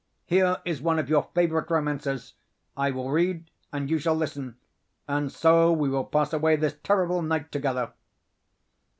Here 0.25 0.57
is 0.65 0.81
one 0.81 0.97
of 0.97 1.09
your 1.11 1.29
favorite 1.35 1.69
romances. 1.69 2.33
I 2.75 2.89
will 2.89 3.11
read, 3.11 3.51
and 3.71 3.87
you 3.87 3.99
shall 3.99 4.15
listen;—and 4.15 5.31
so 5.31 5.71
we 5.71 5.89
will 5.89 6.05
pass 6.05 6.33
away 6.33 6.55
this 6.55 6.75
terrible 6.83 7.21
night 7.21 7.51
together." 7.51 7.93